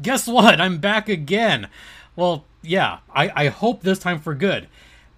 [0.00, 0.60] guess what?
[0.60, 1.68] I'm back again.
[2.16, 4.68] Well, yeah, I, I hope this time for good.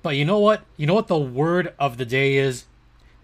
[0.03, 0.63] But you know what?
[0.77, 2.65] You know what the word of the day is?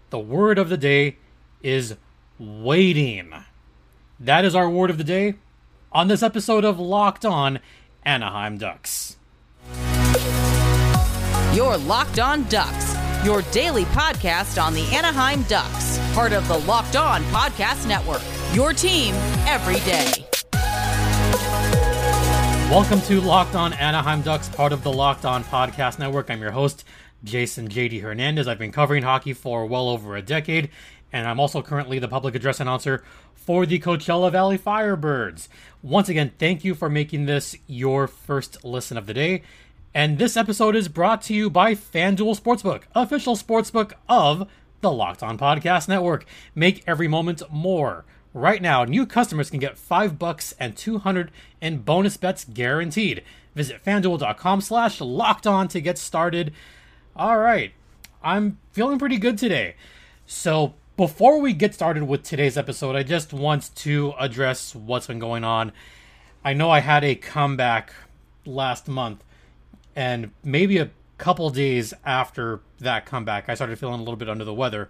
[0.09, 1.17] The word of the day
[1.61, 1.95] is
[2.37, 3.33] waiting.
[4.19, 5.35] That is our word of the day
[5.91, 7.59] on this episode of Locked On
[8.03, 9.17] Anaheim Ducks.
[11.53, 16.95] Your Locked On Ducks, your daily podcast on the Anaheim Ducks, part of the Locked
[16.95, 18.21] On Podcast Network.
[18.53, 19.13] Your team
[19.45, 20.32] every day.
[22.69, 26.31] Welcome to Locked On Anaheim Ducks, part of the Locked On Podcast Network.
[26.31, 26.83] I'm your host,
[27.23, 28.47] Jason JD Hernandez.
[28.47, 30.69] I've been covering hockey for well over a decade,
[31.11, 33.03] and I'm also currently the public address announcer
[33.35, 35.47] for the Coachella Valley Firebirds.
[35.83, 39.43] Once again, thank you for making this your first listen of the day.
[39.93, 44.49] And this episode is brought to you by FanDuel Sportsbook, official sportsbook of
[44.81, 46.25] the Locked On Podcast Network.
[46.55, 48.03] Make every moment more.
[48.33, 53.23] Right now, new customers can get 5 bucks and 200 in bonus bets guaranteed.
[53.53, 56.51] Visit fanduel.com slash locked on to get started.
[57.15, 57.73] All right,
[58.23, 59.75] I'm feeling pretty good today.
[60.25, 65.19] So, before we get started with today's episode, I just want to address what's been
[65.19, 65.71] going on.
[66.43, 67.93] I know I had a comeback
[68.45, 69.23] last month,
[69.95, 70.89] and maybe a
[71.19, 74.89] couple days after that comeback, I started feeling a little bit under the weather.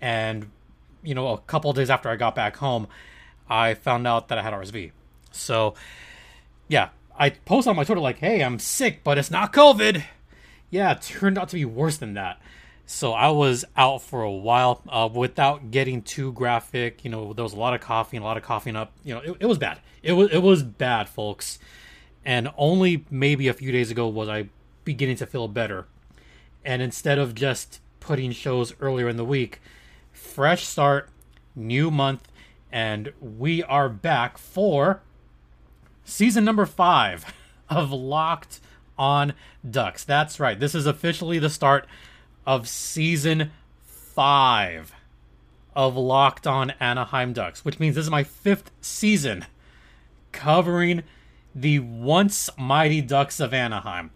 [0.00, 0.50] And
[1.02, 2.86] you know, a couple days after I got back home,
[3.48, 4.92] I found out that I had RSV.
[5.32, 5.74] So,
[6.68, 10.04] yeah, I post on my Twitter like, "Hey, I'm sick, but it's not COVID."
[10.70, 12.40] Yeah, it turned out to be worse than that.
[12.86, 17.04] So I was out for a while uh, without getting too graphic.
[17.04, 18.92] You know, there was a lot of coughing, a lot of coughing up.
[19.04, 19.78] You know, it, it was bad.
[20.02, 21.58] It was it was bad, folks.
[22.24, 24.48] And only maybe a few days ago was I
[24.84, 25.86] beginning to feel better.
[26.64, 29.60] And instead of just putting shows earlier in the week,
[30.20, 31.08] fresh start,
[31.56, 32.28] new month,
[32.70, 35.02] and we are back for
[36.04, 37.34] season number five
[37.68, 38.60] of Locked
[38.98, 39.32] on
[39.68, 40.04] Ducks.
[40.04, 40.60] That's right.
[40.60, 41.86] This is officially the start
[42.46, 43.50] of season
[43.82, 44.92] five
[45.74, 49.46] of Locked on Anaheim Ducks, which means this is my fifth season
[50.32, 51.02] covering
[51.54, 54.10] the once mighty Ducks of Anaheim.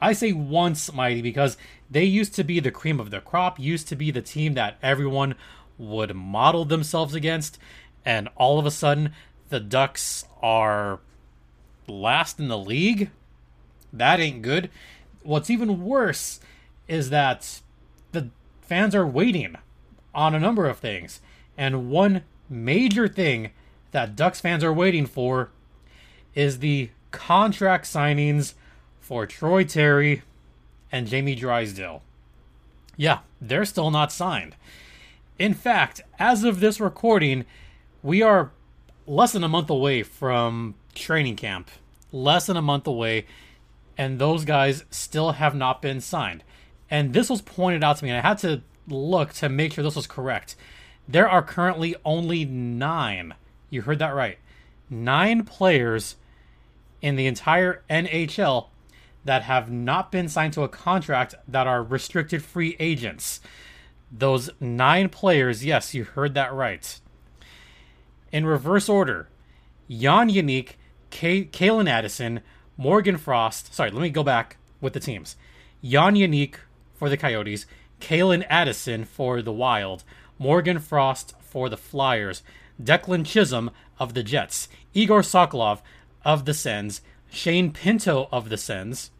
[0.00, 1.56] I say once mighty because
[1.90, 4.76] they used to be the cream of the crop, used to be the team that
[4.82, 5.34] everyone
[5.78, 7.58] would model themselves against,
[8.04, 9.12] and all of a sudden
[9.48, 11.00] the Ducks are
[11.86, 13.10] last in the league.
[13.92, 14.70] That ain't good.
[15.22, 16.40] What's even worse
[16.88, 17.60] is that
[18.12, 18.30] the
[18.60, 19.56] fans are waiting
[20.14, 21.20] on a number of things.
[21.56, 23.50] And one major thing
[23.92, 25.50] that Ducks fans are waiting for
[26.34, 28.54] is the contract signings
[29.06, 30.22] for Troy Terry
[30.90, 32.02] and Jamie Drysdale.
[32.96, 34.56] Yeah, they're still not signed.
[35.38, 37.44] In fact, as of this recording,
[38.02, 38.50] we are
[39.06, 41.70] less than a month away from training camp.
[42.10, 43.26] Less than a month away,
[43.96, 46.42] and those guys still have not been signed.
[46.90, 49.84] And this was pointed out to me, and I had to look to make sure
[49.84, 50.56] this was correct.
[51.06, 53.34] There are currently only nine,
[53.70, 54.38] you heard that right,
[54.90, 56.16] nine players
[57.00, 58.66] in the entire NHL
[59.26, 63.40] that have not been signed to a contract that are restricted free agents.
[64.10, 67.00] Those nine players, yes, you heard that right.
[68.32, 69.28] In reverse order,
[69.88, 70.74] Jan Jenik,
[71.10, 72.40] K- Calen Addison,
[72.76, 73.74] Morgan Frost.
[73.74, 75.36] Sorry, let me go back with the teams.
[75.82, 76.56] Jan Jenik
[76.94, 77.66] for the Coyotes,
[78.00, 80.04] Calen Addison for the Wild,
[80.38, 82.42] Morgan Frost for the Flyers,
[82.82, 85.80] Declan Chisholm of the Jets, Igor Sokolov
[86.24, 87.00] of the Sens,
[87.30, 89.10] Shane Pinto of the Sens,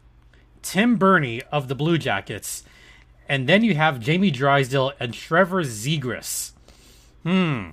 [0.67, 2.65] Tim Berni of the Blue Jackets,
[3.29, 6.51] and then you have Jamie Drysdale and Trevor Zegras.
[7.23, 7.69] Hmm.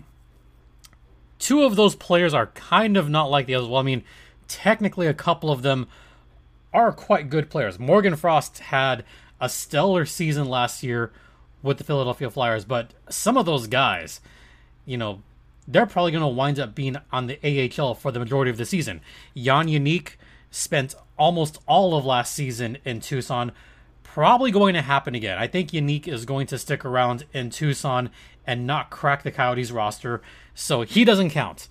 [1.41, 3.69] Two of those players are kind of not like the others.
[3.69, 4.05] Well, I mean,
[4.47, 5.89] technically, a couple of them
[6.73, 7.81] are quite good players.
[7.81, 9.05] Morgan Frost had
[9.41, 11.11] a stellar season last year
[11.65, 14.21] with the Philadelphia Flyers, but some of those guys,
[14.87, 15.21] you know,
[15.67, 18.65] they're probably going to wind up being on the AHL for the majority of the
[18.65, 19.01] season.
[19.35, 20.11] Jan Jenik
[20.53, 23.53] spent almost all of last season in Tucson
[24.03, 25.37] probably going to happen again.
[25.39, 28.11] I think Jenik is going to stick around in Tucson
[28.47, 30.23] and not crack the Coyotes roster,
[30.55, 31.69] so he doesn't count.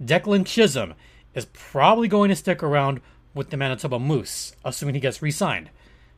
[0.00, 0.94] Declan Chisholm
[1.34, 3.00] is probably going to stick around
[3.34, 5.70] with the Manitoba Moose, assuming he gets re signed.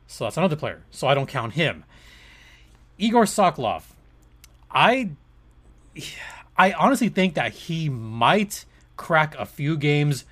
[0.05, 1.85] So that's another player, so I don't count him.
[2.97, 3.83] Igor Sokolov,
[4.69, 5.09] I.
[6.55, 8.65] I honestly think that he might
[8.95, 10.23] crack a few games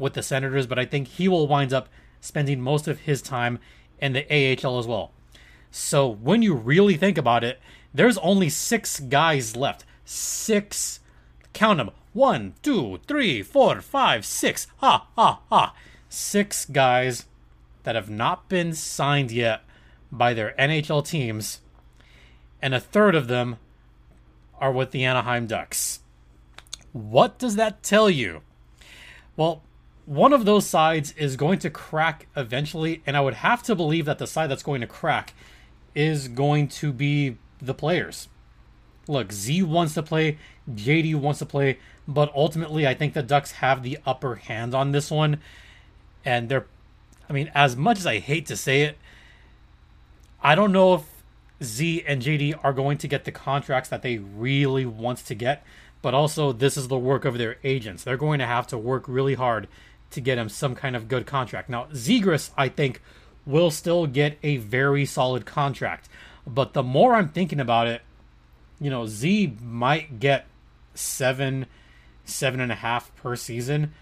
[0.00, 1.88] with the Senators, but I think he will wind up
[2.20, 3.58] spending most of his time
[4.00, 5.12] in the AHL as well.
[5.70, 7.60] So when you really think about it,
[7.94, 9.84] there's only six guys left.
[10.04, 11.00] Six,
[11.52, 14.66] count them, one, two, three, four, five, six.
[14.78, 15.74] Ha, ha, ha.
[16.08, 17.26] Six guys
[17.84, 19.62] that have not been signed yet
[20.10, 21.60] by their NHL teams,
[22.60, 23.58] and a third of them
[24.58, 26.00] are with the Anaheim Ducks.
[26.92, 28.42] What does that tell you?
[29.36, 29.62] Well,
[30.10, 34.06] one of those sides is going to crack eventually, and I would have to believe
[34.06, 35.34] that the side that's going to crack
[35.94, 38.26] is going to be the players.
[39.06, 40.36] Look, Z wants to play,
[40.68, 41.78] JD wants to play,
[42.08, 45.38] but ultimately, I think the Ducks have the upper hand on this one.
[46.24, 46.66] And they're,
[47.28, 48.98] I mean, as much as I hate to say it,
[50.42, 51.22] I don't know if
[51.62, 55.64] Z and JD are going to get the contracts that they really want to get,
[56.02, 58.02] but also this is the work of their agents.
[58.02, 59.68] They're going to have to work really hard
[60.10, 61.68] to get him some kind of good contract.
[61.68, 63.00] Now, Zegras, I think,
[63.46, 66.08] will still get a very solid contract,
[66.46, 68.02] but the more I'm thinking about it,
[68.80, 70.46] you know, Z might get
[70.94, 71.66] seven,
[72.24, 73.92] seven and a half per season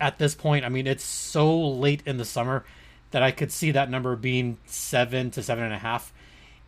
[0.00, 0.64] at this point.
[0.64, 2.64] I mean, it's so late in the summer
[3.10, 6.12] that I could see that number being seven to seven and a half.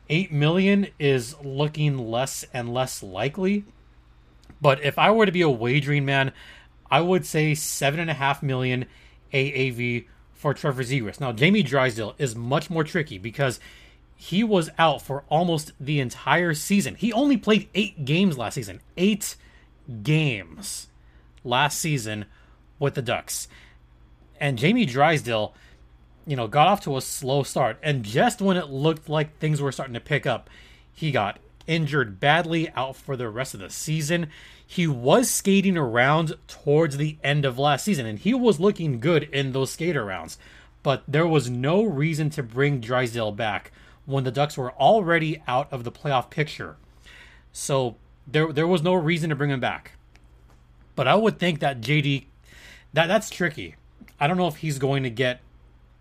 [0.08, 3.64] Eight million is looking less and less likely.
[4.60, 6.32] But if I were to be a wagering man,
[6.92, 8.84] I would say seven and a half million
[9.32, 10.04] AAV
[10.34, 11.20] for Trevor Zegras.
[11.20, 13.58] Now, Jamie Drysdale is much more tricky because
[14.14, 16.96] he was out for almost the entire season.
[16.96, 18.82] He only played eight games last season.
[18.98, 19.36] Eight
[20.02, 20.88] games
[21.44, 22.26] last season
[22.78, 23.48] with the Ducks.
[24.38, 25.54] And Jamie Drysdale,
[26.26, 27.78] you know, got off to a slow start.
[27.82, 30.50] And just when it looked like things were starting to pick up,
[30.92, 34.28] he got injured badly, out for the rest of the season.
[34.66, 39.24] He was skating around towards the end of last season, and he was looking good
[39.24, 40.38] in those skater rounds.
[40.82, 43.70] But there was no reason to bring Drysdale back
[44.06, 46.76] when the Ducks were already out of the playoff picture.
[47.52, 49.92] So there there was no reason to bring him back.
[50.94, 52.24] But I would think that JD
[52.92, 53.76] that that's tricky.
[54.18, 55.40] I don't know if he's going to get,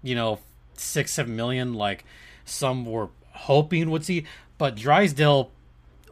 [0.04, 0.40] you know,
[0.76, 2.06] six, seven million like
[2.46, 4.26] some were hoping would see,
[4.62, 5.50] but Drysdale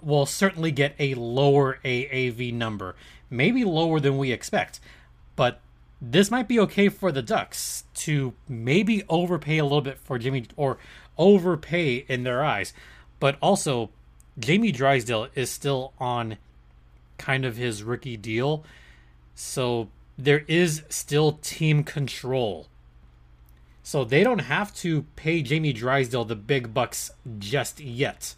[0.01, 2.96] will certainly get a lower AAV number,
[3.30, 4.80] maybe lower than we expect.
[5.36, 5.62] But
[6.01, 10.48] this might be okay for the Ducks to maybe overpay a little bit for Jimmy
[10.56, 10.80] or
[11.16, 12.74] overpay in their eyes.
[13.19, 13.92] But also,
[14.40, 16.38] Jamie Drysdale is still on
[17.19, 18.63] kind of his rookie deal.
[19.36, 22.68] So there is still team control.
[23.84, 28.34] So they don't have to pay Jamie Drysdale the big bucks just yet.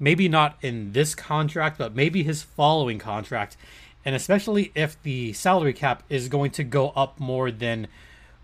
[0.00, 3.56] Maybe not in this contract, but maybe his following contract.
[4.04, 7.86] And especially if the salary cap is going to go up more than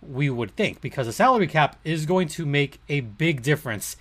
[0.02, 3.96] we would think, because the salary cap is going to make a big difference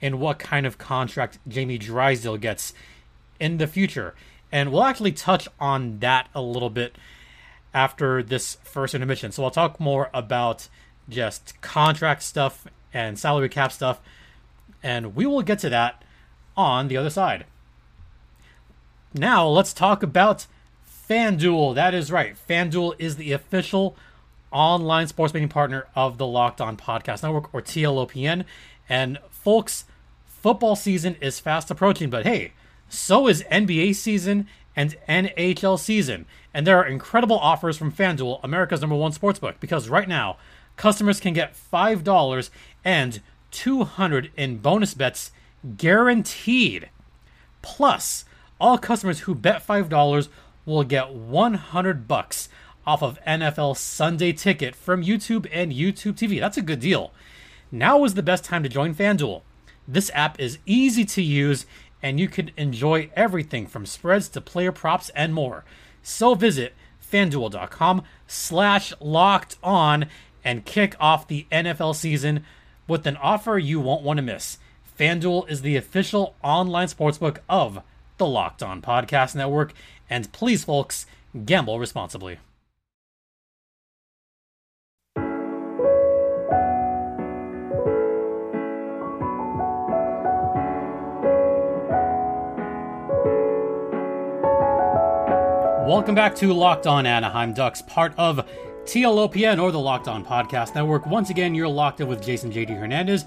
[0.00, 2.72] in what kind of contract Jamie Drysdale gets
[3.38, 4.14] in the future.
[4.52, 6.96] And we'll actually touch on that a little bit
[7.74, 9.32] after this first intermission.
[9.32, 10.68] So I'll talk more about
[11.08, 14.00] just contract stuff and salary cap stuff,
[14.82, 16.02] and we will get to that
[16.60, 17.44] on the other side.
[19.12, 20.46] Now let's talk about
[21.08, 21.74] FanDuel.
[21.74, 22.36] That is right.
[22.48, 23.96] FanDuel is the official
[24.52, 28.44] online sports betting partner of the Locked On Podcast Network or TLOPN.
[28.88, 29.84] And folks,
[30.24, 32.52] football season is fast approaching, but hey,
[32.88, 34.46] so is NBA season
[34.76, 36.26] and NHL season.
[36.54, 40.36] And there are incredible offers from FanDuel, America's number one sportsbook, because right now,
[40.76, 42.50] customers can get $5
[42.84, 45.32] and 200 in bonus bets
[45.76, 46.90] guaranteed.
[47.62, 48.24] Plus,
[48.60, 50.28] all customers who bet $5
[50.66, 52.48] will get 100 bucks
[52.86, 56.40] off of NFL Sunday Ticket from YouTube and YouTube TV.
[56.40, 57.12] That's a good deal.
[57.70, 59.42] Now is the best time to join FanDuel.
[59.86, 61.66] This app is easy to use
[62.02, 65.64] and you can enjoy everything from spreads to player props and more.
[66.02, 66.74] So visit
[67.10, 70.06] fanduel.com slash locked on
[70.44, 72.44] and kick off the NFL season
[72.88, 74.58] with an offer you won't want to miss.
[75.00, 77.82] FanDuel is the official online sportsbook of
[78.18, 79.72] the Locked On Podcast Network.
[80.10, 81.06] And please, folks,
[81.46, 82.38] gamble responsibly.
[95.88, 98.46] Welcome back to Locked On Anaheim Ducks, part of
[98.84, 101.06] TLOPN or the Locked On Podcast Network.
[101.06, 103.24] Once again, you're locked in with Jason JD Hernandez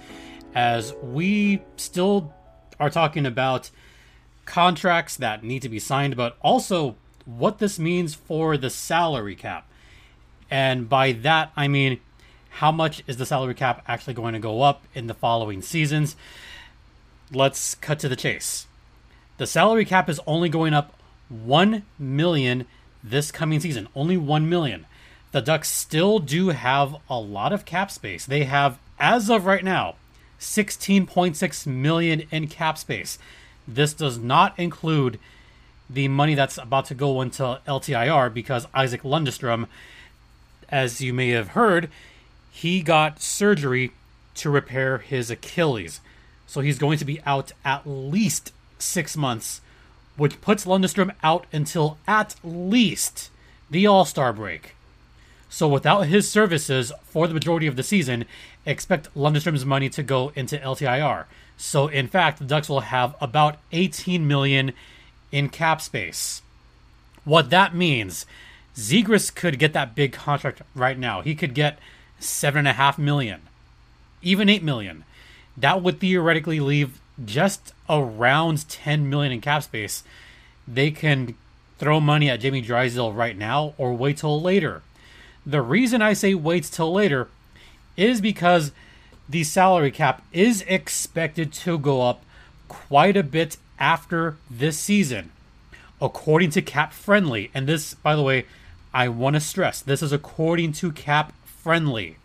[0.54, 2.34] as we still
[2.80, 3.70] are talking about
[4.46, 6.96] contracts that need to be signed, but also
[7.26, 9.68] what this means for the salary cap.
[10.50, 12.00] And by that, I mean
[12.50, 16.16] how much is the salary cap actually going to go up in the following seasons?
[17.32, 18.68] Let's cut to the chase.
[19.38, 20.94] The salary cap is only going up
[21.30, 22.68] one million
[23.04, 23.88] this coming season.
[23.96, 24.86] Only 1 million.
[25.32, 28.26] The Ducks still do have a lot of cap space.
[28.26, 29.96] They have as of right now
[30.44, 33.18] 16.6 million in cap space.
[33.68, 35.20] This does not include
[35.90, 39.68] the money that's about to go into LTIR because Isac Lundestrom,
[40.70, 41.90] as you may have heard,
[42.52, 43.92] he got surgery
[44.36, 46.02] to repair his Achilles.
[46.46, 49.62] So he's going to be out at least six months,
[50.18, 53.30] which puts Lundestrom out until at least
[53.72, 54.76] the All Star break.
[55.54, 58.26] So without his services for the majority of the season,
[58.66, 61.26] expect Lundestrom's money to go into LTIR.
[61.58, 64.74] So in fact, the Ducks will have about 18 million
[65.32, 66.42] in cap space.
[67.24, 68.26] What that means,
[68.76, 71.22] Zegras could get that big contract right now.
[71.22, 71.78] He could get
[72.18, 73.42] seven and a half million,
[74.24, 75.04] even eight million.
[75.56, 80.04] That would theoretically leave just around 10 million in cap space.
[80.68, 81.36] They can
[81.78, 84.82] throw money at Jamie Drysdale right now or wait till later.
[85.46, 87.28] The reason I say waits till later
[87.98, 88.72] is because
[89.28, 92.24] the salary cap is expected to go up
[92.68, 95.32] quite a bit after this season,
[96.02, 97.52] according to Cap Friendly.
[97.54, 98.46] And this, by the way,
[98.94, 102.18] I want to stress this is according to Cap Friendly.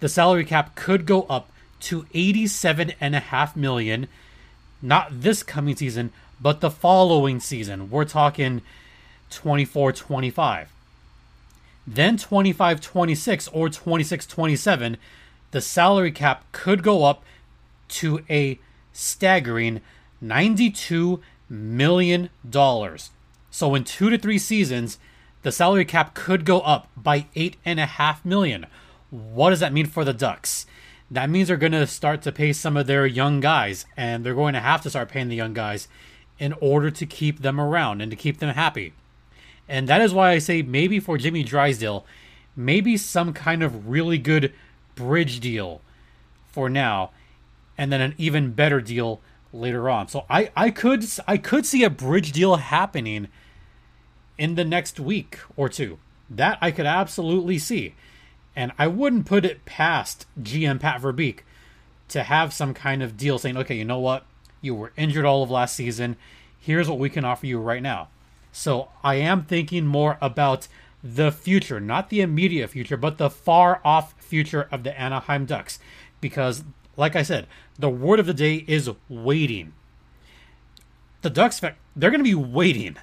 [0.00, 4.06] The salary cap could go up to 87.5 million,
[4.82, 7.90] not this coming season, but the following season.
[7.90, 8.62] We're talking
[9.30, 10.70] 24 25.
[11.86, 14.96] Then 25 26 or 26 27,
[15.50, 17.22] the salary cap could go up
[17.88, 18.58] to a
[18.92, 19.80] staggering
[20.22, 22.30] $92 million.
[23.50, 24.98] So in two to three seasons,
[25.42, 28.66] the salary cap could go up by eight and a half million.
[29.10, 30.66] What does that mean for the Ducks?
[31.10, 34.34] That means they're going to start to pay some of their young guys, and they're
[34.34, 35.86] going to have to start paying the young guys
[36.38, 38.94] in order to keep them around and to keep them happy.
[39.68, 42.04] And that is why I say maybe for Jimmy Drysdale,
[42.56, 44.52] maybe some kind of really good
[44.94, 45.80] bridge deal
[46.46, 47.10] for now,
[47.76, 49.20] and then an even better deal
[49.52, 50.08] later on.
[50.08, 53.28] So I, I could I could see a bridge deal happening
[54.36, 55.98] in the next week or two.
[56.28, 57.94] That I could absolutely see.
[58.56, 61.40] And I wouldn't put it past GM Pat Verbeek
[62.08, 64.24] to have some kind of deal saying, okay, you know what?
[64.60, 66.16] You were injured all of last season.
[66.58, 68.08] Here's what we can offer you right now.
[68.54, 70.68] So I am thinking more about
[71.02, 75.80] the future, not the immediate future, but the far off future of the Anaheim Ducks.
[76.20, 76.62] Because,
[76.96, 79.72] like I said, the word of the day is waiting.
[81.22, 82.96] The Ducks, they're going to be waiting.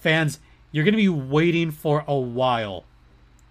[0.00, 0.40] Fans,
[0.72, 2.84] you're going to be waiting for a while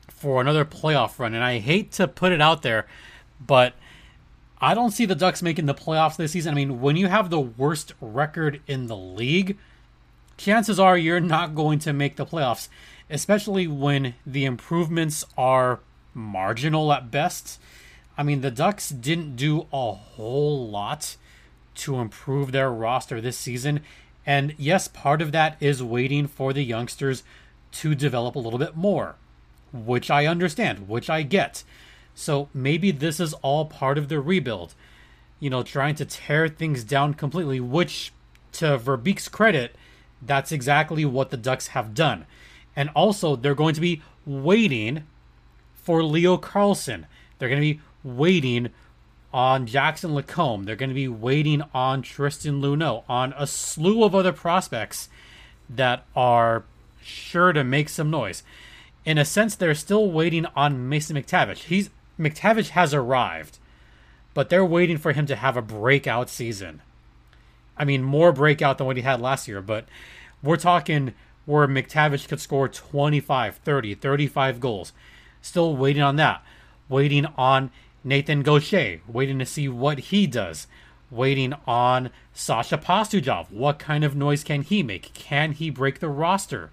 [0.10, 1.36] for another playoff run.
[1.36, 2.88] And I hate to put it out there,
[3.40, 3.76] but
[4.60, 6.54] I don't see the Ducks making the playoffs this season.
[6.54, 9.56] I mean, when you have the worst record in the league,
[10.38, 12.70] chances are you're not going to make the playoffs,
[13.10, 15.80] especially when the improvements are
[16.14, 17.60] marginal at best.
[18.18, 21.18] I mean, the Ducks didn't do a whole lot
[21.76, 23.82] to improve their roster this season.
[24.26, 27.24] And yes, part of that is waiting for the youngsters
[27.74, 29.16] to develop a little bit more,
[29.72, 31.64] which I understand, which I get.
[32.16, 34.74] So maybe this is all part of the rebuild.
[35.40, 38.12] You know, trying to tear things down completely, which,
[38.54, 39.76] to Verbeek's credit,
[40.22, 42.26] that's exactly what the Ducks have done.
[42.76, 45.04] And also, they're going to be waiting
[45.76, 47.06] for Leo Carlsson.
[47.40, 48.70] They're going to be waiting
[49.34, 50.64] on Jackson Lacombe.
[50.64, 55.10] They're going to be waiting on Tristan Luneau, on a slew of other prospects
[55.70, 56.64] that are
[57.02, 58.44] sure to make some noise.
[59.06, 61.64] In a sense, they're still waiting on Mason McTavish.
[61.64, 63.60] He's McTavish has arrived,
[64.34, 66.82] but they're waiting for him to have a breakout season.
[67.78, 69.86] I mean, more breakout than what he had last year, but
[70.44, 71.14] we're talking
[71.46, 74.94] where McTavish could score 25, 30, 35 goals.
[75.42, 76.44] Still waiting on that.
[76.90, 77.72] Waiting on
[78.04, 80.68] Nathan Gaucher, waiting to see what he does.
[81.10, 83.50] Waiting on Sasha Pastujov.
[83.50, 85.14] What kind of noise can he make?
[85.14, 86.72] Can he break the roster?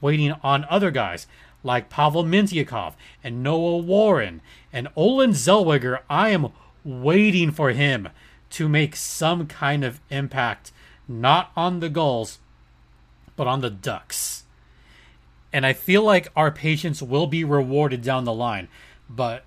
[0.00, 1.26] Waiting on other guys
[1.64, 2.92] like Pavel Mintyukov
[3.24, 6.00] and Noah Warren and Olin Zellweger.
[6.08, 6.52] I am
[6.84, 8.10] waiting for him
[8.50, 10.72] to make some kind of impact,
[11.08, 12.38] not on the Gulls,
[13.36, 14.44] but on the Ducks.
[15.52, 18.68] And I feel like our patience will be rewarded down the line.
[19.08, 19.44] But,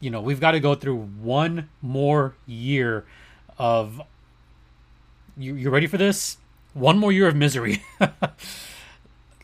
[0.00, 3.04] you know, we've got to go through one more year
[3.58, 4.02] of.
[5.36, 6.38] You, you ready for this?
[6.72, 7.84] One more year of misery.
[8.00, 8.16] I,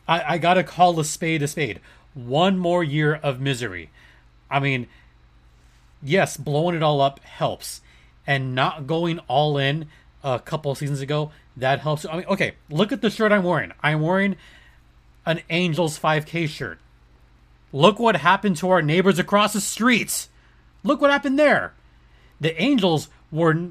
[0.07, 1.79] I got to call a spade a spade.
[2.13, 3.89] One more year of misery.
[4.49, 4.87] I mean,
[6.03, 7.81] yes, blowing it all up helps
[8.25, 9.87] and not going all in
[10.23, 12.05] a couple seasons ago, that helps.
[12.05, 13.71] I mean, okay, look at the shirt I'm wearing.
[13.81, 14.35] I'm wearing
[15.25, 16.79] an Angels 5K shirt.
[17.73, 20.29] Look what happened to our neighbors across the streets.
[20.83, 21.73] Look what happened there.
[22.39, 23.69] The Angels were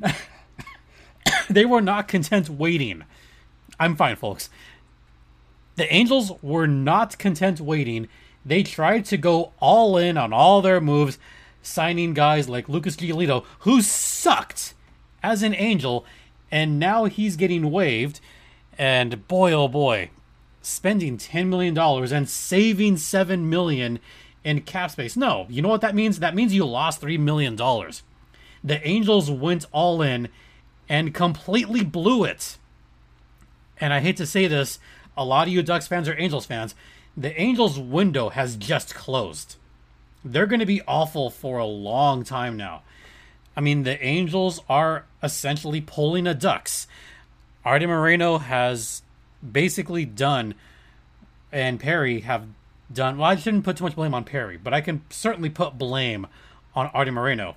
[1.51, 3.05] they were not content waiting.
[3.79, 4.51] I'm fine, folks.
[5.77, 8.09] The Angels were not content waiting.
[8.45, 11.19] They tried to go all in on all their moves,
[11.63, 14.75] signing guys like Lucas Giolito, who sucked
[15.23, 16.05] as an Angel,
[16.51, 18.21] and now he's getting waived.
[18.79, 20.11] And boy, oh boy,
[20.63, 23.99] spending $10 million and saving 7 million
[24.45, 25.17] in cap space.
[25.17, 26.19] No, you know what that means?
[26.19, 27.57] That means you lost $3 million.
[27.57, 30.29] The Angels went all in
[30.89, 32.57] and completely blew it.
[33.79, 34.79] And I hate to say this,
[35.17, 36.75] a lot of you Ducks fans are Angels fans.
[37.17, 39.57] The Angels window has just closed.
[40.25, 42.83] They're going to be awful for a long time now.
[43.57, 46.87] I mean, the Angels are essentially pulling a Ducks.
[47.65, 49.03] Arte Moreno has
[49.51, 50.55] basically done,
[51.51, 52.47] and Perry have
[52.93, 53.19] done.
[53.19, 56.27] Well, I shouldn't put too much blame on Perry, but I can certainly put blame
[56.75, 57.57] on Arte Moreno,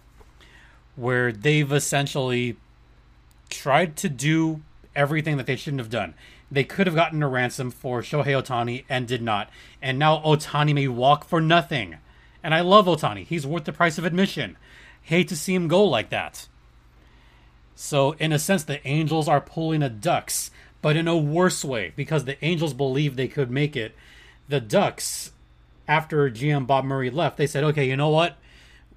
[0.96, 2.58] where they've essentially
[3.50, 4.62] tried to do
[4.96, 6.14] everything that they shouldn't have done.
[6.52, 9.50] They could have gotten a ransom for Shohei Ohtani and did not.
[9.82, 11.98] And now Ohtani may walk for nothing.
[12.44, 13.26] And I love Ohtani.
[13.26, 14.58] He's worth the price of admission.
[15.02, 16.48] Hate to see him go like that.
[17.76, 20.52] So, in a sense, the Angels are pulling a Ducks
[20.84, 23.96] but in a worse way because the Angels believed they could make it.
[24.50, 25.32] The Ducks,
[25.88, 28.38] after GM Bob Murray left, they said, okay, you know what?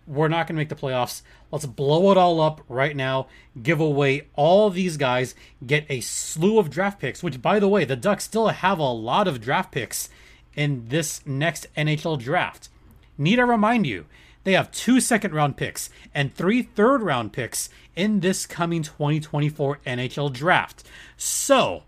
[0.05, 1.23] We're not going to make the playoffs.
[1.53, 3.29] Let's blow it all up right now,
[3.62, 7.85] give away all these guys, get a slew of draft picks, which, by the way,
[7.85, 10.11] the Ducks still have a lot of draft picks
[10.57, 12.69] in this next NHL draft.
[13.18, 14.06] Need I remind you,
[14.44, 19.80] they have two second round picks and three third round picks in this coming 2024
[19.87, 20.85] NHL draft.
[21.16, 21.82] So,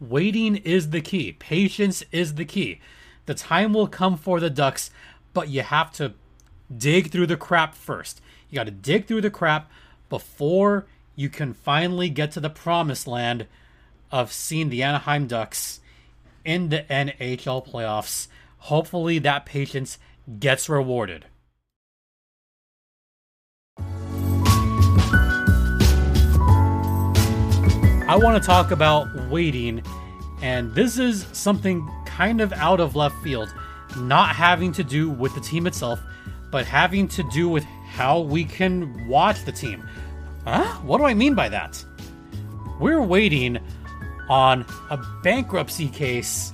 [0.00, 1.32] waiting is the key.
[1.32, 2.80] Patience is the key.
[3.26, 4.90] The time will come for the Ducks,
[5.32, 6.14] but you have to
[6.74, 8.20] dig through the crap first.
[8.50, 9.70] You got to dig through the crap
[10.08, 13.46] before you can finally get to the promised land
[14.10, 15.80] of seeing the Anaheim Ducks
[16.44, 18.28] in the NHL playoffs.
[18.58, 19.98] Hopefully, that patience
[20.38, 21.26] gets rewarded.
[28.08, 29.82] I want to talk about waiting,
[30.42, 33.54] and this is something kind of out of left field,
[33.96, 35.98] not having to do with the team itself,
[36.50, 39.88] but having to do with how we can watch the team.
[40.44, 40.64] Huh?
[40.82, 41.82] What do I mean by that?
[42.78, 43.58] We're waiting
[44.28, 46.52] on a bankruptcy case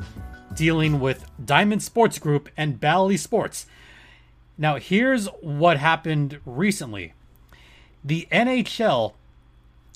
[0.59, 3.67] dealing with Diamond Sports Group and Bally Sports.
[4.59, 7.15] Now, here's what happened recently
[8.05, 9.15] the NHL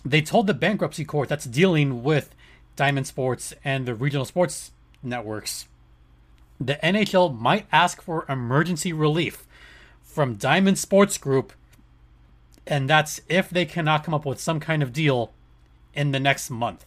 [0.05, 2.35] they told the bankruptcy court that's dealing with
[2.77, 4.73] Diamond Sports and the regional sports
[5.03, 5.67] networks
[6.67, 9.47] the NHL might ask for emergency relief
[10.03, 11.53] from Diamond Sports Group,
[12.67, 15.33] and that's if they cannot come up with some kind of deal
[15.95, 16.85] in the next month.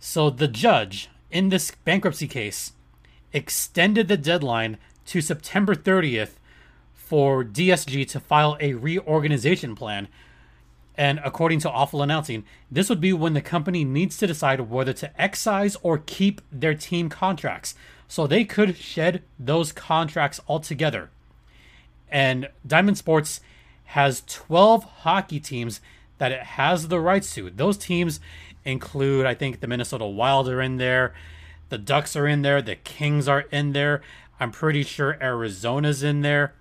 [0.00, 2.72] So the judge in this bankruptcy case
[3.32, 6.32] extended the deadline to September 30th
[6.94, 10.08] for DSG to file a reorganization plan
[10.96, 14.92] and according to Awful Announcing, this would be when the company needs to decide whether
[14.94, 17.74] to excise or keep their team contracts.
[18.08, 21.10] So they could shed those contracts altogether.
[22.10, 23.40] And Diamond Sports
[23.86, 25.80] has 12 hockey teams
[26.18, 27.50] that it has the rights to.
[27.50, 28.20] Those teams
[28.66, 31.14] include, I think, the Minnesota Wild are in there,
[31.68, 34.02] the Ducks are in there, the Kings are in there.
[34.38, 36.54] I'm pretty sure Arizona's in there.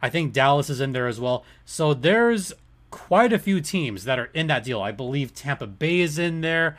[0.00, 1.44] I think Dallas is in there as well.
[1.64, 2.52] So there's
[2.90, 4.80] quite a few teams that are in that deal.
[4.80, 6.76] I believe Tampa Bay is in there.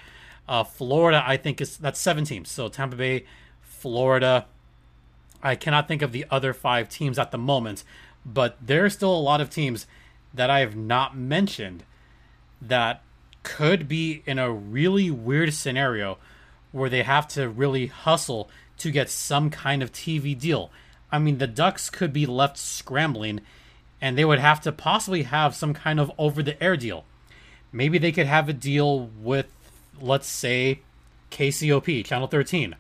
[0.48, 2.50] Uh, Florida, I think is that's seven teams.
[2.50, 3.26] So Tampa Bay,
[3.62, 4.46] Florida.
[5.44, 7.84] I cannot think of the other five teams at the moment,
[8.26, 9.88] but there's still a lot of teams
[10.34, 11.84] that I have not mentioned
[12.62, 13.04] that
[13.44, 16.18] could be in a really weird scenario
[16.72, 20.72] where they have to really hustle to get some kind of TV deal.
[21.12, 23.42] I mean, the Ducks could be left scrambling
[24.02, 27.06] and they would have to possibly have some kind of over the air deal.
[27.72, 29.48] Maybe they could have a deal with,
[30.00, 30.80] let's say,
[31.32, 32.76] KCOP, Channel 13.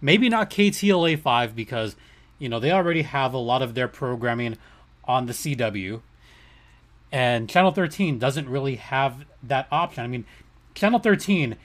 [0.00, 1.96] Maybe not KTLA 5 because,
[2.38, 4.56] you know, they already have a lot of their programming
[5.04, 6.00] on the CW.
[7.12, 10.02] And Channel 13 doesn't really have that option.
[10.02, 10.24] I mean,
[10.74, 11.56] Channel 13,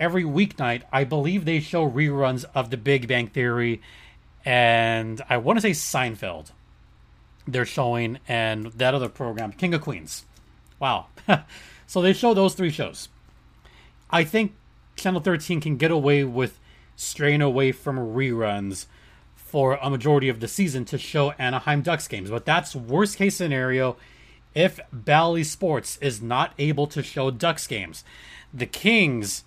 [0.00, 3.82] every weeknight, I believe they show reruns of The Big Bang Theory
[4.44, 6.50] and I want to say Seinfeld
[7.46, 10.24] they're showing, and that other program, King of Queens.
[10.78, 11.06] Wow.
[11.86, 13.08] so they show those three shows.
[14.10, 14.54] I think
[14.96, 16.58] Channel 13 can get away with
[16.96, 18.86] straying away from reruns
[19.34, 22.30] for a majority of the season to show Anaheim Ducks games.
[22.30, 23.96] But that's worst case scenario
[24.54, 28.04] if Bally Sports is not able to show Ducks games.
[28.52, 29.44] The Kings,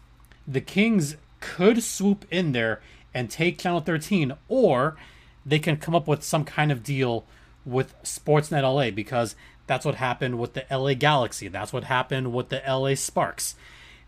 [0.48, 2.82] the Kings could swoop in there
[3.14, 4.98] and take Channel 13, or
[5.46, 7.26] they can come up with some kind of deal
[7.66, 11.48] with Sportsnet LA because that's what happened with the LA Galaxy.
[11.48, 13.56] That's what happened with the LA Sparks.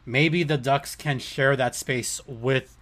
[0.06, 2.78] Maybe the Ducks can share that space with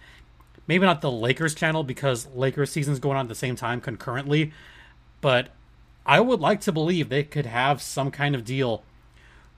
[0.66, 4.52] maybe not the Lakers channel because Lakers season's going on at the same time concurrently,
[5.20, 5.48] but
[6.08, 8.82] I would like to believe they could have some kind of deal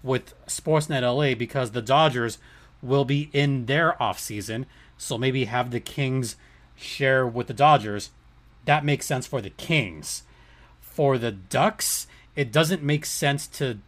[0.02, 2.38] with Sportsnet LA because the Dodgers
[2.82, 4.66] will be in their off season,
[4.98, 6.34] so maybe have the Kings
[6.74, 8.10] share with the Dodgers.
[8.64, 10.24] That makes sense for the Kings.
[10.80, 13.78] For the Ducks, it doesn't make sense to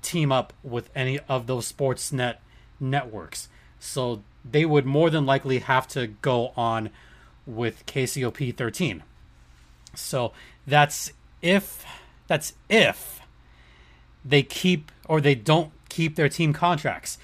[0.00, 2.36] team up with any of those Sportsnet
[2.80, 3.48] networks.
[3.78, 6.88] So they would more than likely have to go on
[7.46, 9.02] with KCOP 13.
[9.94, 10.32] So
[10.66, 11.84] that's if
[12.28, 13.20] that's if
[14.24, 17.18] they keep or they don't keep their team contracts.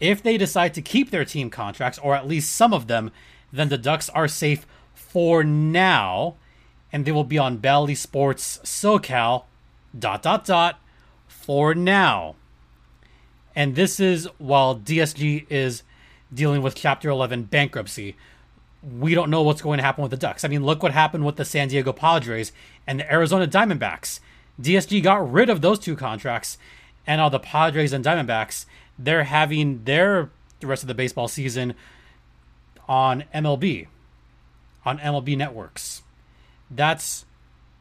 [0.00, 3.10] If they decide to keep their team contracts or at least some of them,
[3.52, 6.36] then the Ducks are safe for now
[6.92, 9.44] and they will be on Bally Sports SoCal
[9.98, 10.80] dot dot dot
[11.26, 12.34] for now.
[13.54, 15.82] And this is while DSG is
[16.32, 18.16] dealing with Chapter 11 bankruptcy.
[18.82, 20.44] We don't know what's going to happen with the Ducks.
[20.44, 22.52] I mean, look what happened with the San Diego Padres
[22.86, 24.20] and the Arizona Diamondbacks.
[24.60, 26.58] DSG got rid of those two contracts,
[27.06, 28.66] and all the Padres and Diamondbacks,
[28.98, 31.74] they're having their the rest of the baseball season
[32.88, 33.86] on MLB,
[34.84, 36.02] on MLB networks.
[36.70, 37.24] That's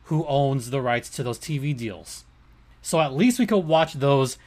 [0.06, 2.24] who owns the rights to those TV deals.
[2.82, 4.38] So at least we could watch those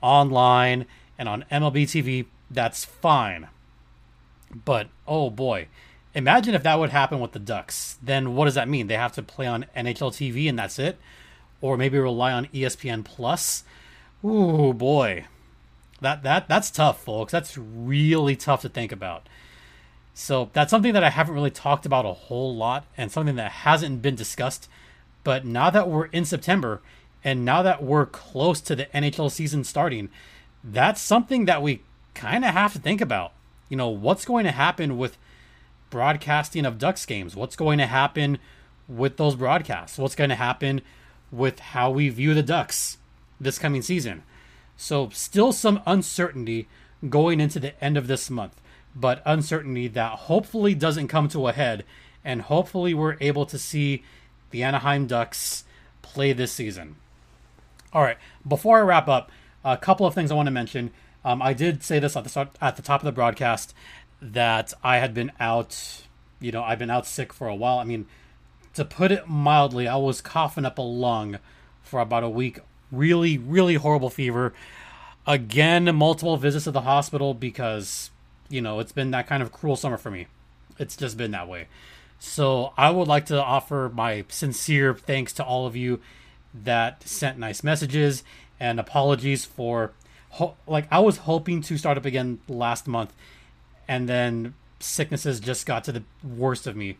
[0.00, 0.86] online
[1.18, 2.26] and on MLB TV.
[2.50, 3.48] That's fine.
[4.64, 5.68] But oh boy,
[6.14, 7.98] imagine if that would happen with the Ducks.
[8.02, 8.86] Then what does that mean?
[8.86, 10.98] They have to play on NHL TV and that's it,
[11.60, 13.64] or maybe rely on ESPN Plus.
[14.24, 15.26] Ooh boy,
[16.00, 17.32] that that that's tough, folks.
[17.32, 19.28] That's really tough to think about.
[20.14, 23.52] So that's something that I haven't really talked about a whole lot, and something that
[23.52, 24.68] hasn't been discussed.
[25.22, 26.80] But now that we're in September,
[27.22, 30.08] and now that we're close to the NHL season starting,
[30.64, 31.82] that's something that we
[32.14, 33.32] kind of have to think about.
[33.68, 35.18] You know, what's going to happen with
[35.90, 37.36] broadcasting of Ducks games?
[37.36, 38.38] What's going to happen
[38.88, 39.98] with those broadcasts?
[39.98, 40.80] What's going to happen
[41.30, 42.98] with how we view the Ducks
[43.40, 44.22] this coming season?
[44.76, 46.68] So, still some uncertainty
[47.08, 48.60] going into the end of this month
[48.94, 51.84] but uncertainty that hopefully doesn't come to a head,
[52.24, 54.02] and hopefully we're able to see
[54.50, 55.64] the Anaheim Ducks
[56.02, 56.96] play this season.
[57.92, 59.30] All right, before I wrap up,
[59.64, 60.90] a couple of things I want to mention.
[61.24, 63.74] Um, I did say this at the start, at the top of the broadcast
[64.20, 66.02] that I had been out.
[66.40, 67.78] You know, I've been out sick for a while.
[67.78, 68.06] I mean,
[68.78, 71.38] to put it mildly, I was coughing up a lung
[71.82, 72.58] for about a week.
[72.90, 74.54] Really, really horrible fever.
[75.26, 78.10] Again, multiple visits to the hospital because
[78.48, 80.26] you know, it's been that kind of cruel summer for me.
[80.78, 81.68] It's just been that way.
[82.18, 86.00] So I would like to offer my sincere thanks to all of you
[86.54, 88.24] that sent nice messages
[88.58, 89.92] and apologies for
[90.30, 93.12] ho- like I was hoping to start up again last month
[93.86, 96.96] and then sicknesses just got to the worst of me.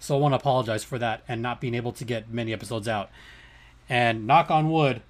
[0.00, 2.88] So I want to apologize for that and not being able to get many episodes
[2.88, 3.10] out.
[3.88, 5.02] And knock on wood,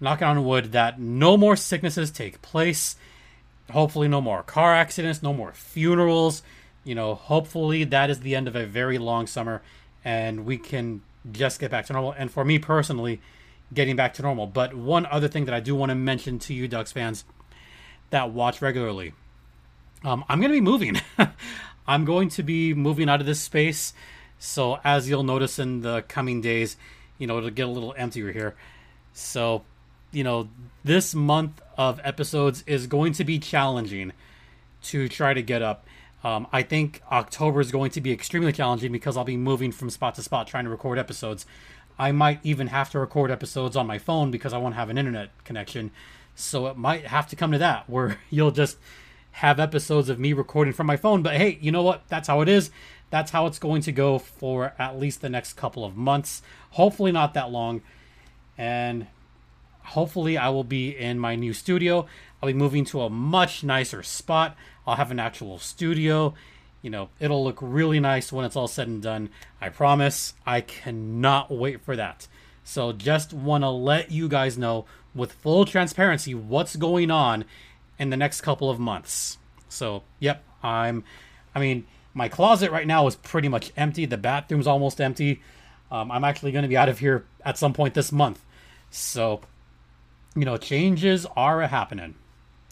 [0.00, 2.96] knock on wood that no more sicknesses take place
[3.70, 6.42] hopefully no more car accidents, no more funerals.
[6.84, 9.62] You know, hopefully that is the end of a very long summer
[10.04, 12.12] and we can just get back to normal.
[12.12, 13.20] And for me personally,
[13.72, 14.46] getting back to normal.
[14.46, 17.24] But one other thing that I do want to mention to you, Ducks fans
[18.10, 19.12] that watch regularly
[20.04, 21.00] um, I'm going to be moving.
[21.86, 23.92] I'm going to be moving out of this space.
[24.38, 26.76] So, as you'll notice in the coming days,
[27.18, 28.54] you know, it'll get a little emptier here.
[29.12, 29.64] So,
[30.12, 30.48] you know,
[30.82, 34.12] this month of episodes is going to be challenging
[34.84, 35.86] to try to get up.
[36.22, 39.90] Um, I think October is going to be extremely challenging because I'll be moving from
[39.90, 41.46] spot to spot trying to record episodes.
[41.98, 44.98] I might even have to record episodes on my phone because I won't have an
[44.98, 45.90] internet connection.
[46.34, 48.78] So it might have to come to that where you'll just
[49.32, 51.22] have episodes of me recording from my phone.
[51.22, 52.02] But hey, you know what?
[52.08, 52.70] That's how it is.
[53.10, 56.42] That's how it's going to go for at least the next couple of months.
[56.70, 57.82] Hopefully, not that long.
[58.56, 59.06] And
[59.82, 62.06] hopefully I will be in my new studio.
[62.42, 64.56] I'll be moving to a much nicer spot.
[64.86, 66.34] I'll have an actual studio.
[66.82, 69.30] You know, it'll look really nice when it's all said and done.
[69.60, 70.34] I promise.
[70.46, 72.28] I cannot wait for that.
[72.64, 77.44] So just want to let you guys know with full transparency what's going on
[78.00, 79.38] in the next couple of months.
[79.68, 81.04] So, yep, I'm
[81.54, 84.04] I mean, My closet right now is pretty much empty.
[84.04, 85.42] The bathroom's almost empty.
[85.90, 88.44] Um, I'm actually going to be out of here at some point this month.
[88.90, 89.40] So,
[90.34, 92.16] you know, changes are happening.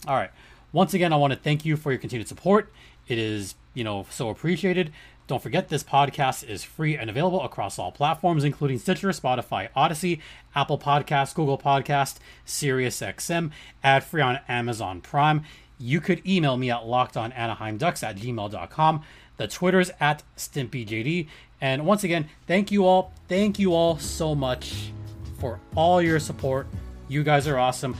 [0.07, 0.31] All right.
[0.71, 2.71] Once again, I want to thank you for your continued support.
[3.07, 4.91] It is, you know, so appreciated.
[5.29, 10.21] Don't forget this podcast is free and available across all platforms, including Stitcher, Spotify, Audacy,
[10.55, 12.15] Apple Podcasts, Google Podcast,
[12.47, 13.51] SiriusXM,
[13.83, 15.43] ad free on Amazon Prime.
[15.77, 19.03] You could email me at lockedonanaheimducks at gmail.com.
[19.37, 21.27] The Twitter's at StimpyJD.
[21.61, 23.13] And once again, thank you all.
[23.27, 24.91] Thank you all so much
[25.37, 26.65] for all your support.
[27.07, 27.95] You guys are awesome.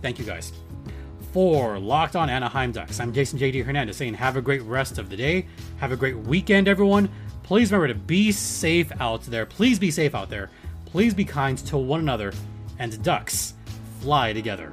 [0.00, 0.61] Thank you guys
[1.32, 3.00] for Locked On Anaheim Ducks.
[3.00, 5.46] I'm Jason JD Hernandez saying have a great rest of the day.
[5.78, 7.08] Have a great weekend, everyone.
[7.42, 9.46] Please remember to be safe out there.
[9.46, 10.50] Please be safe out there.
[10.84, 12.32] Please be kind to one another.
[12.78, 13.54] And ducks
[14.00, 14.72] fly together.